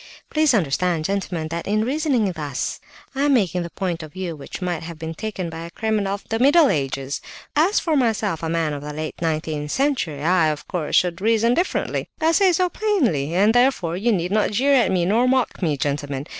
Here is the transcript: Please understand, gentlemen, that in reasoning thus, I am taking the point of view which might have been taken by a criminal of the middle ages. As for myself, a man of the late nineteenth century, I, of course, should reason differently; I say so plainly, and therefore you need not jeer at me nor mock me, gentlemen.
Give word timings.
Please 0.31 0.55
understand, 0.55 1.05
gentlemen, 1.05 1.49
that 1.49 1.67
in 1.67 1.85
reasoning 1.85 2.31
thus, 2.31 2.79
I 3.13 3.21
am 3.25 3.35
taking 3.35 3.61
the 3.61 3.69
point 3.69 4.01
of 4.01 4.13
view 4.13 4.35
which 4.35 4.59
might 4.59 4.81
have 4.81 4.97
been 4.97 5.13
taken 5.13 5.47
by 5.47 5.59
a 5.59 5.69
criminal 5.69 6.15
of 6.15 6.27
the 6.27 6.39
middle 6.39 6.69
ages. 6.71 7.21
As 7.55 7.79
for 7.79 7.95
myself, 7.95 8.41
a 8.41 8.49
man 8.49 8.73
of 8.73 8.81
the 8.81 8.93
late 8.93 9.21
nineteenth 9.21 9.69
century, 9.69 10.23
I, 10.23 10.47
of 10.47 10.67
course, 10.67 10.95
should 10.95 11.21
reason 11.21 11.53
differently; 11.53 12.09
I 12.19 12.31
say 12.31 12.51
so 12.51 12.67
plainly, 12.67 13.35
and 13.35 13.53
therefore 13.53 13.95
you 13.95 14.11
need 14.11 14.31
not 14.31 14.49
jeer 14.49 14.73
at 14.73 14.91
me 14.91 15.05
nor 15.05 15.27
mock 15.29 15.61
me, 15.61 15.77
gentlemen. 15.77 16.25